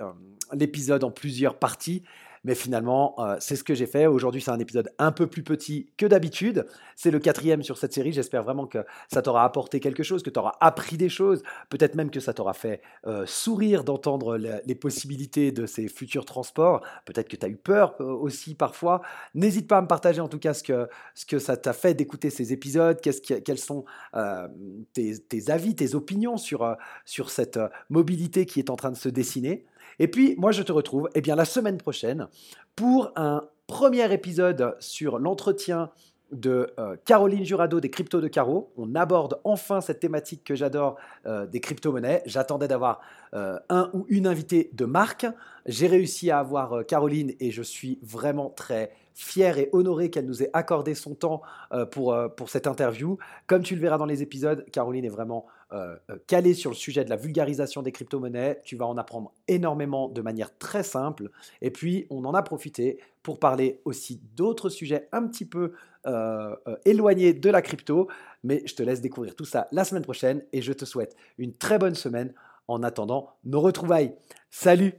l'épisode 0.53 1.03
en 1.03 1.11
plusieurs 1.11 1.59
parties. 1.59 2.01
Mais 2.47 2.55
finalement, 2.55 3.13
euh, 3.19 3.35
c'est 3.41 3.57
ce 3.57 3.63
que 3.65 3.75
j'ai 3.75 3.85
fait. 3.85 4.07
Aujourd'hui, 4.07 4.39
c'est 4.41 4.51
un 4.51 4.59
épisode 4.59 4.89
un 4.99 5.11
peu 5.11 5.27
plus 5.27 5.43
petit 5.43 5.91
que 5.97 6.05
d'habitude. 6.05 6.65
C'est 6.95 7.11
le 7.11 7.19
quatrième 7.19 7.61
sur 7.61 7.77
cette 7.77 7.91
série. 7.91 8.13
J'espère 8.13 8.41
vraiment 8.41 8.67
que 8.67 8.85
ça 9.11 9.21
t'aura 9.21 9.43
apporté 9.43 9.81
quelque 9.81 10.01
chose, 10.01 10.23
que 10.23 10.29
tu 10.29 10.39
auras 10.39 10.53
appris 10.61 10.95
des 10.95 11.09
choses. 11.09 11.43
Peut-être 11.69 11.95
même 11.95 12.09
que 12.09 12.21
ça 12.21 12.33
t'aura 12.33 12.53
fait 12.53 12.81
euh, 13.05 13.25
sourire 13.25 13.83
d'entendre 13.83 14.37
les 14.37 14.75
possibilités 14.75 15.51
de 15.51 15.65
ces 15.65 15.89
futurs 15.89 16.23
transports. 16.23 16.85
Peut-être 17.03 17.27
que 17.27 17.35
tu 17.35 17.45
as 17.45 17.49
eu 17.49 17.57
peur 17.57 17.95
euh, 17.99 18.05
aussi 18.05 18.55
parfois. 18.55 19.01
N'hésite 19.35 19.67
pas 19.67 19.79
à 19.79 19.81
me 19.81 19.87
partager 19.87 20.21
en 20.21 20.29
tout 20.29 20.39
cas 20.39 20.53
ce 20.53 20.63
que, 20.63 20.87
ce 21.15 21.25
que 21.25 21.39
ça 21.39 21.57
t'a 21.57 21.73
fait 21.73 21.95
d'écouter 21.95 22.29
ces 22.29 22.53
épisodes. 22.53 23.01
quels 23.01 23.59
sont 23.59 23.83
tes, 24.93 25.19
tes, 25.19 25.51
avis, 25.51 25.75
tes 25.75 25.95
opinions 25.95 26.37
sur, 26.37 26.77
sur 27.03 27.29
cette 27.29 27.59
mobilité 27.89 28.45
qui 28.45 28.59
est 28.59 28.69
en 28.69 28.77
train 28.77 28.91
de 28.91 28.97
se 28.97 29.09
dessiner. 29.09 29.65
Et 29.99 30.07
puis, 30.07 30.35
moi, 30.37 30.51
je 30.51 30.63
te 30.63 30.71
retrouve 30.71 31.09
eh 31.15 31.21
bien, 31.21 31.35
la 31.35 31.45
semaine 31.45 31.77
prochaine 31.77 32.27
pour 32.75 33.11
un 33.15 33.43
premier 33.67 34.11
épisode 34.13 34.75
sur 34.79 35.19
l'entretien 35.19 35.89
de 36.31 36.73
euh, 36.77 36.97
Caroline 37.05 37.45
Jurado 37.45 37.79
des 37.79 37.89
Cryptos 37.89 38.21
de 38.21 38.27
Caro. 38.27 38.71
On 38.77 38.95
aborde 38.95 39.39
enfin 39.43 39.81
cette 39.81 39.99
thématique 39.99 40.43
que 40.43 40.55
j'adore 40.55 40.97
euh, 41.25 41.45
des 41.45 41.59
crypto-monnaies. 41.59 42.21
J'attendais 42.25 42.67
d'avoir 42.67 42.99
euh, 43.33 43.57
un 43.69 43.89
ou 43.93 44.05
une 44.09 44.27
invitée 44.27 44.69
de 44.73 44.85
marque. 44.85 45.25
J'ai 45.65 45.87
réussi 45.87 46.29
à 46.31 46.39
avoir 46.39 46.85
Caroline 46.85 47.33
et 47.39 47.51
je 47.51 47.61
suis 47.61 47.99
vraiment 48.01 48.49
très 48.49 48.91
fier 49.13 49.57
et 49.57 49.69
honoré 49.71 50.09
qu'elle 50.09 50.25
nous 50.25 50.43
ait 50.43 50.49
accordé 50.53 50.93
son 50.93 51.15
temps 51.15 51.41
pour, 51.91 52.15
pour 52.37 52.49
cette 52.49 52.67
interview. 52.67 53.17
Comme 53.47 53.63
tu 53.63 53.73
le 53.73 53.81
verras 53.81 53.97
dans 53.97 54.05
les 54.05 54.21
épisodes, 54.21 54.63
Caroline 54.71 55.05
est 55.05 55.09
vraiment 55.09 55.47
calée 56.27 56.53
sur 56.53 56.71
le 56.71 56.75
sujet 56.75 57.03
de 57.03 57.09
la 57.09 57.15
vulgarisation 57.15 57.81
des 57.81 57.91
crypto-monnaies. 57.91 58.61
Tu 58.63 58.75
vas 58.75 58.85
en 58.85 58.97
apprendre 58.97 59.33
énormément 59.47 60.07
de 60.07 60.21
manière 60.21 60.57
très 60.57 60.83
simple. 60.83 61.29
Et 61.61 61.71
puis, 61.71 62.07
on 62.09 62.23
en 62.25 62.33
a 62.33 62.41
profité 62.41 62.99
pour 63.23 63.39
parler 63.39 63.81
aussi 63.83 64.21
d'autres 64.35 64.69
sujets 64.69 65.09
un 65.11 65.27
petit 65.27 65.45
peu 65.45 65.73
euh, 66.05 66.55
euh, 66.67 66.77
éloignés 66.85 67.33
de 67.33 67.49
la 67.49 67.61
crypto. 67.61 68.07
Mais 68.43 68.63
je 68.65 68.75
te 68.75 68.83
laisse 68.83 69.01
découvrir 69.01 69.35
tout 69.35 69.45
ça 69.45 69.67
la 69.73 69.83
semaine 69.83 70.03
prochaine 70.03 70.41
et 70.53 70.61
je 70.61 70.71
te 70.71 70.85
souhaite 70.85 71.15
une 71.37 71.53
très 71.53 71.77
bonne 71.77 71.95
semaine 71.95 72.33
en 72.69 72.83
attendant 72.83 73.33
nos 73.43 73.59
retrouvailles. 73.59 74.13
Salut 74.49 74.93